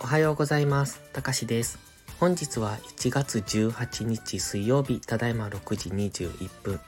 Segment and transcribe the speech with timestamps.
[0.00, 1.00] おはようございます。
[1.12, 1.78] たかしです。
[2.20, 6.80] 本日は1月18日水曜日、ただいま6時21分。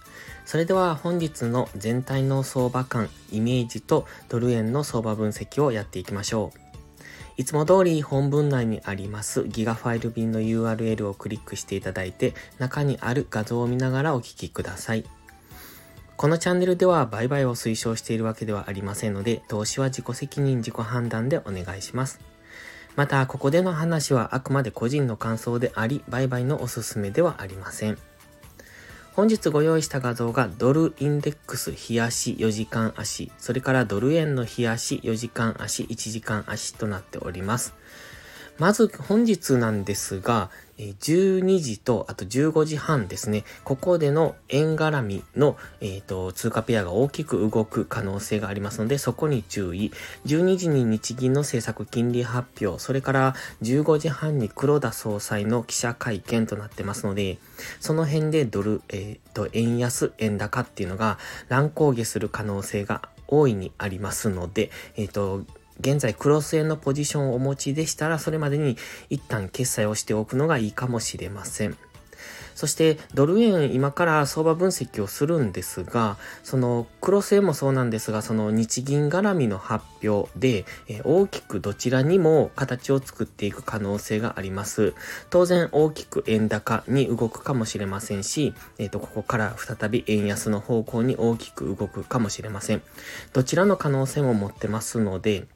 [0.46, 6.69] それでは本日の全体の相場感、イメージとドル円の相場分析をやっていきましょう。
[7.37, 15.04] いつも通り本文内にありますギガファイル便の URL をクリックしていただいて中にある画像を見ながらお聞きください。
[16.19, 22.19] このチャンネルでは売買を推奨しているわけではありませんので投資は自己責任自己判断でお願いします。
[22.97, 27.98] また、ここでの話はあくまで個人の感想であり、売買のおすすめではありません。
[29.12, 37.74] 本日ご用意した画像がドルインデックス日足4時間足、それからドル円の日足4時間足、1時間足となっております。
[38.59, 43.45] まず本日なんですが、12時とあと15時半ですね。
[43.65, 49.93] ここでの円絡みの、えーと、通貨ペアが大きく動く可能性がありますので、そこに注意。
[50.27, 57.38] 12時に日銀の政策金利発表、それから15時半に黒田総裁の記者会見となってますので、
[57.80, 65.44] その辺でドル、えーと、円安、円高っていうのが乱高下する可能性が大いにありますので、えっ、ー、と、
[65.80, 68.76] 現在クロス円のポジションをお持ちでしたら、それまでに
[69.10, 71.76] 一旦決済をしておくのがいいかもしれません。
[72.58, 84.94] そしてドル円今から相場分析をするんですが、そのクロス円もそうなんですが、その日銀絡みの発表で、え大きくどちらにも形を作っていく可能性があります。
[85.30, 92.82] 当然大きく円高に動くかもしれませんし、えっ、ー、と、ここから再び円安の方向に大きく動くかもしれません。
[93.32, 95.46] どちらの可能性も持ってますので、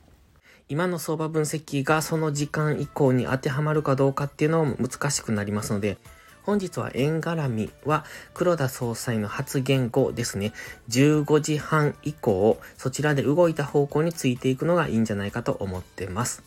[0.68, 5.98] 今の相場分析がその時間以降に当てはまるかどうかっていうのも難しくなりますので、
[6.44, 8.04] 本日は円絡みは
[8.34, 10.52] 黒田総裁の発言後ですね、
[10.88, 16.42] 15時半以降、そちらで動いた方向についていくのがいいんじゃないかと思ってます。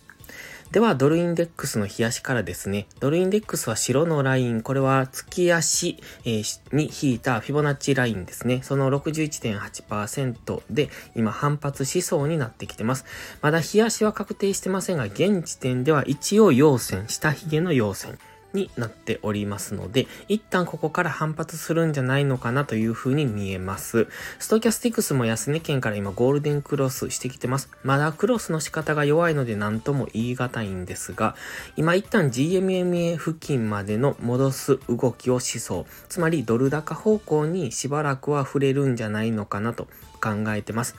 [0.71, 2.87] では、ドルインデックスの冷やしからですね。
[2.99, 6.43] ドルインデックスは白のライン、これは月足、に
[7.01, 8.61] 引いたフィボナッチラインですね。
[8.61, 13.05] その61.8%で今反発しそうになってきてます。
[13.41, 18.17] まだ冷やしは確定してませんが、現時点では一応陽線、下髭の陽線。
[18.55, 24.07] になっておりますので、一旦ここから反発するんじゃないのかなという風に見えます。
[24.39, 27.69] ストキャスティクスも安値圏から今ゴールデンクロスしてきてます。
[27.83, 31.35] まだクロスの仕方が弱いので何とも言い難いんですが、
[31.75, 35.85] 今一旦 GMMA 付近までの戻す動きをしそう。
[36.09, 39.87] つまりドル高方向にしばらくは触れるんじゃないのかなと
[40.25, 40.95] 考えてます。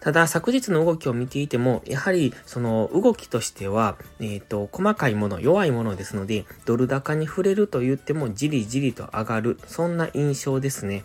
[0.00, 11.04] ただ、昨日の動きを見ていても、やはり、その動きとしては、えっ、ー、と、細かいもの、弱いものですので、ドル高に触れると言っても、じりじりと上がる、そんな印象ですね。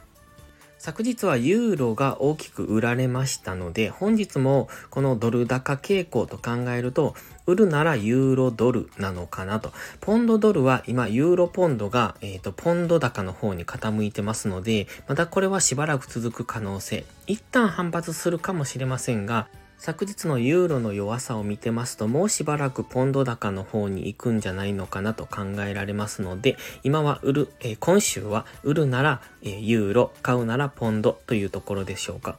[0.80, 9.74] 昨日はユーロが大きく売られましたので、本日もこのドル高傾向と考えると、売るならユーロドルなのかなと。
[10.00, 17.04] ポンドドルは今ユーロポンドが、え、ー、と、ポンド高の方に傾いてますので、またこれはしばらく続く可能性。
[17.28, 32.38] 一旦反発するかもしれませんが、昨日のユーロの弱さを見てますと、もうしばらくポンド高の方に行くんじゃないのかなと考えられますので、今は売る、えー、今週は売るなら、えー、ユーロ、買うならポンドというところでしょうか。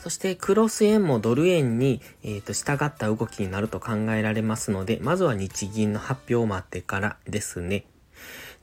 [0.00, 7.86] そしてクロス円もドル円に、えーと、従った動きになると考えられますので、まずは日銀の発表を待ってからですね。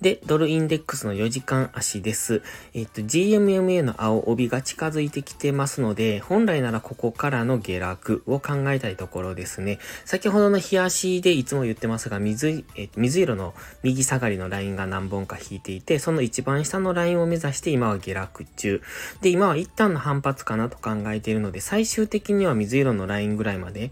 [0.01, 2.43] で、ドルインデックスの4時間足です。
[2.75, 9.79] えっと、GMMA の青帯が近づいてきてますので、本来ならここからの下落を考えたいところですね。
[10.05, 18.83] 先ほどの日足でいつも言ってますが、水、え水色の右下がりのラインが何本か引いていて、その一番下のラインを目指して今は下落中。
[19.21, 23.91] で、今は一旦の反発かなと考えているので、最終的には水色のラインぐらいまで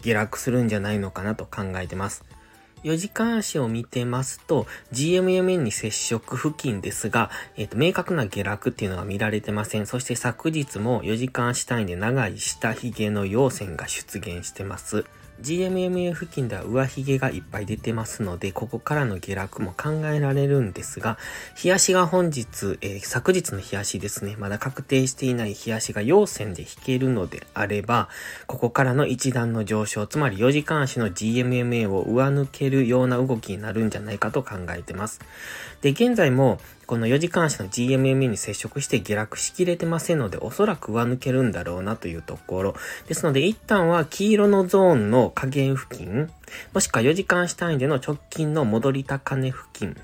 [0.00, 2.24] 下落するんじゃないのかなと考えてます。
[2.84, 9.86] 4時間足を見てますと、GMMN に接触付近ですが、えっ、ー、と、明確な下落っていうのは見られてません。
[9.86, 15.04] そして昨日も4時間足単位で長い下髭の陽線が出現してます。
[15.42, 21.18] GMMA 付近では上髭がいっぱい出てますので、ここからの下落も考えられるんですが、
[21.54, 28.08] 日足が本日、えー、昨日の日足ですね、まだ確定していない日足が陽線で引けるのであれば、
[28.46, 35.20] ここからの一段の上昇、つまり4時間足の GMMA を上抜けるような動きになるんじゃないかと考えてます。
[35.82, 36.58] で、現在も、
[36.88, 42.74] この4時間足の GMMA に接触して下落しきれてませんので、おそらく上抜けるんだろうなというところ。
[43.06, 46.30] ですので、一旦は黄色のゾーンの下限付近、
[46.72, 49.98] もしくは4時間足単位での直近の戻り高値付近、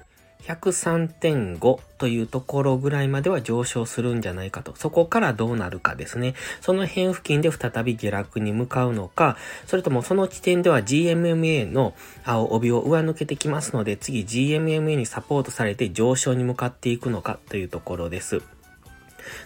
[0.47, 4.75] 103.5というところぐらいまでは上昇するんじゃないかと。
[4.77, 6.35] そこからどうなるかですね。
[6.61, 9.37] その辺付近で再び下落に向かうのか、
[9.67, 11.95] それともその地点では GMMA の
[12.25, 18.43] 青帯を上抜けてきますので、次 GMMA にサポートされて上昇に向かっていくのかというところです。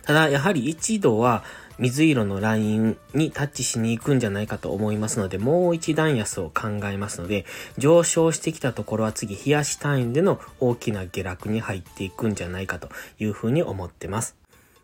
[0.02, 1.44] ただ、やはり一度は、
[1.78, 7.46] 水色のラインにタッチしに行くんじゃないかと思いますので、もう一段安を考えますので、
[7.76, 12.88] 上昇してきたところは次、冷やし単位での大きな下落に入っていくんじゃないかと
[13.18, 14.36] いうふうに思ってます。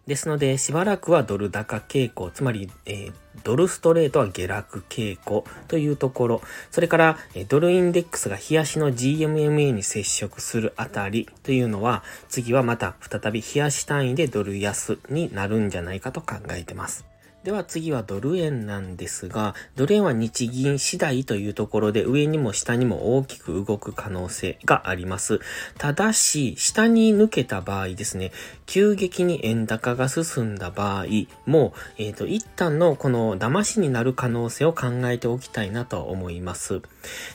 [0.07, 3.13] ですので、しばらくはドル高傾向、つまり、えー、
[3.43, 17.14] ドルストレートは下落傾向というところ、それから、えドルインデックスが冷やしの GMMA に接触するあたりというのは、次はまた再び冷やし単位でドル安になるんじゃないかと考えてます。
[17.45, 25.41] では次はドル円なんですが、ドル円は日銀次第というところで上にも下にも大きく動く可能性があります。
[25.77, 28.33] ただし、下に抜けた場合ですね、
[28.65, 31.05] 急激に円高が進んだ場合
[31.45, 36.81] も、えっ、ー、と、一旦のこの騙しになる可能性を考えておきたいなと思います。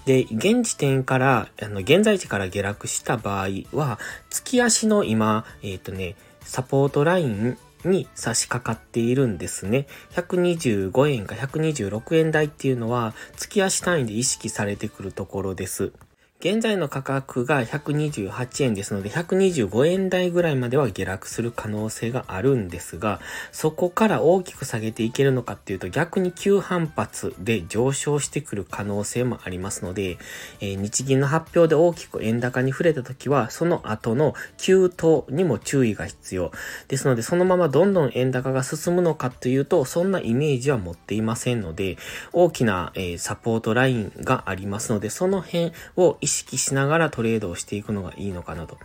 [0.06, 4.00] で、現時点から、あの、現在地から下落した場合は、
[4.32, 9.88] 月足の今、えっ、ー、とね、サポートラインに差し掛かっているんですね。
[10.12, 15.92] 125円か126円台っていうのは月足単位で意識されてくるところです。
[16.42, 23.20] 現在の価格が128円ですので、125円台ぐらいまでは下落する可能性があるんですが、
[23.52, 30.18] そこから大きく下げていけるのかっていうと、逆に急反発で上昇してくる可能性もありますので、
[30.62, 36.54] えー、日銀の発表で大きく円高に触れた時は、その後の急騰にも注意が必要。
[36.88, 41.98] ですので、そのままどんどん円高が進むのかというと、そんなイメージは持っていませんので、
[42.32, 48.78] 大きな、えー、サポートラインがありますので、その辺を意識しながらトレードをしていくのがいいのかなと。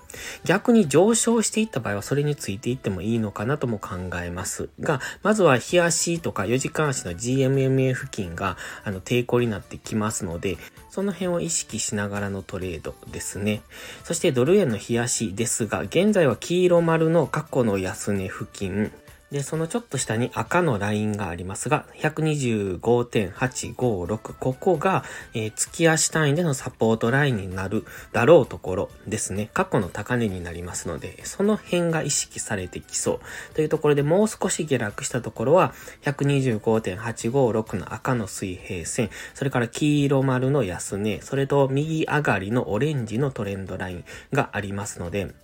[0.45, 10.57] 逆に上昇していった場合はそれについていってもいいのかなとも考えますが、まずは日足とか4時間足の GMMA 付近があの抵抗になってきますので、
[10.91, 13.63] その辺を意識しながらのトレードですね。
[14.05, 18.93] そしてドル円の日足ですが、現在は黄色丸の過去の安値付近、
[19.31, 24.35] で、そのちょっと下に赤のラインがありますが、125.856。
[24.35, 29.51] ここが、えー、月足単位でのサポートラインになるだろうところですね。
[29.53, 33.21] 過去の高値になりますので、その辺が意識されてきそう。
[33.55, 45.35] というところでもう少し下落したところは、125.856の赤の水平線、それから黄色丸の安値、それと右上がりのオレンジのトレンドラインがありますので、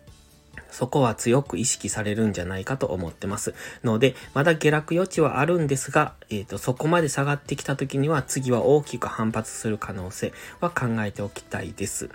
[0.70, 3.54] そこは強く意識されるんじゃないかと思ってます。
[3.84, 12.10] ので、まだ下落余地はあるんですが、えっ、ー、と、そこまで下がってきた時には次は大きく反発する可能性は考えておきたいです。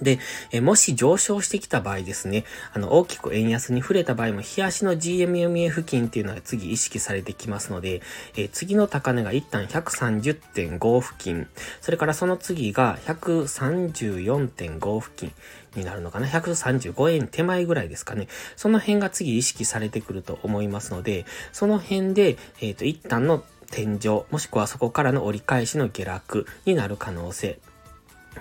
[0.00, 0.18] で、
[0.50, 8.02] えもし上昇してきた場合ですね、あの、大きく円安に触れた場合も、日足の GMMA 付近っていうのは次意識されてきますので、
[8.36, 11.46] え次の高値が一旦130.5付近、
[11.80, 15.32] それからその次が134.5付近
[15.76, 18.28] になるのかな ?135 円手前ぐらいですかね。
[18.56, 27.58] その辺が次意識されてくると思いますので、その辺で、えっ、ー、と、一旦の天井、もしくはそこからの折り返しの下落になる可能性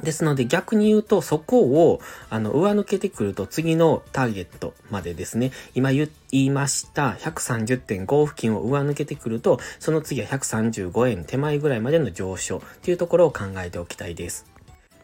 [0.01, 14.52] ですので逆に言うとそこをあの上抜けてくると次のターゲットまでですね、今言いました130.5付近を上抜けてくるとその次は135円手前ぐらいまでの上昇というところを考えておきたいです。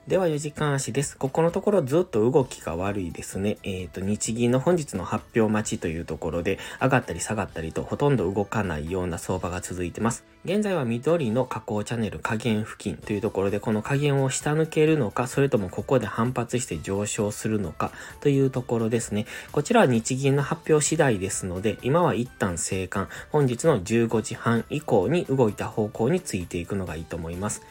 [0.09, 1.15] では4時間足です。
[1.15, 3.59] ここのところずっと動きが悪いですね。
[3.61, 10.23] えっ、ー、と、日銀の本日の発表待ちというところで、上がったり下がったりとほとんど動かないような相場が続いてます。
[10.45, 19.27] 現在は緑の下降チャンネル下限付近というところで、この下限を下抜けるのか、それともここで反発して上昇するのかというところですね。
[19.51, 27.61] こちらは日銀の発表次第ですので、今は一旦生還、本日の15時半以降に動いた方向についていくのがいいと思います。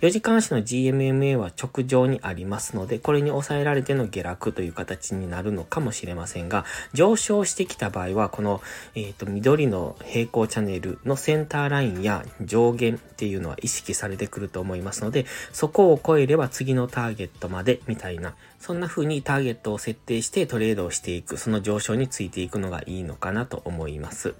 [0.00, 8.60] 4時間足の GMMA は直上にありますので、これに抑えられての下落という形になるのかもしれませんが、上昇してきた場合は、この、
[8.94, 24.36] えっ、ー、と、緑の平行チャンネルのセンターラインや上限っていうのは意識されてくると思いますので、そこを超えれば次のターゲットまでみたいな、そんな風にターゲットを設定してトレードをしていく、その上昇についていくのがいいのかなと思います。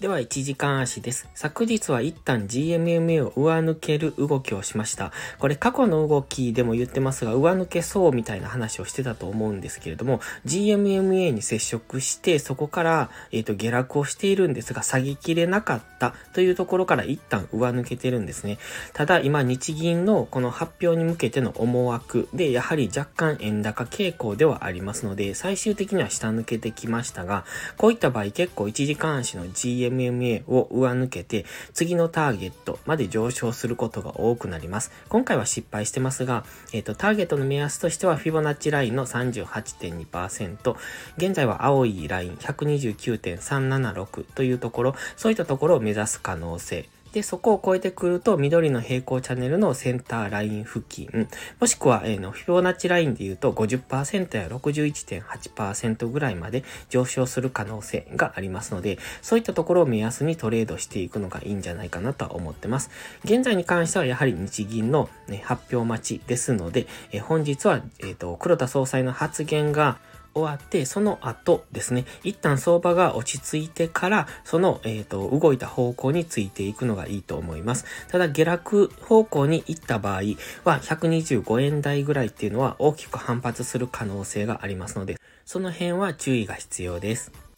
[0.00, 1.28] では、1時間足です。
[1.34, 5.12] 昨日は一旦 GMMA を上抜ける動きをしました。
[5.38, 18.56] これ過去の動きでも言ってますが、上抜けそうみたいな話をしてたと思うんですけれども、GMMA に接触して、そこから、えっ、ー、と、下落をしているんですが、下げきれなかったというところから一旦上抜けてるんですね。
[18.94, 27.44] ただ、今、日銀のこの発表に向けての思惑で、やはり若干円高傾向ではありますので、最終的には下抜けてきましたが、
[27.76, 34.90] こういった場合結構1時間足の GMMA MMA を上抜けて、次のターゲットまで上昇することが多くなります。
[35.08, 40.76] 今回は失敗してますが、えっ、ー、と、ターゲットの目安としては、フィボナッチラインの38.2%、
[41.16, 62.90] 現在は青いライン129.376というところ、そういったところを目指す可能性、で、そこを超えてくると、緑の平行チャンネルのセンターライン付近、もしくは、えー、の、フィボナッチラインで言うと50%や61.8%ぐらいまで上昇する可能性がありますので、そういったところを目安にトレードしていくのがいいんじゃないかなとは思ってます。
[63.24, 69.98] 現在に関してはやはり日銀の、ね、発表待ちですので、えー、本日は、えっ、ー、と、黒田総裁の発言が、
[70.34, 77.84] 終わって、その後ですね、一旦相場が落ち着いてから、その、えっ、ー、と、動いた方向についていくのがいいと思います。
[78.08, 80.22] ただ、下落方向に行った場合
[80.64, 87.49] は、125円台ぐらいっていうのは大きく反発する可能性がありますので、その辺は注意が必要です。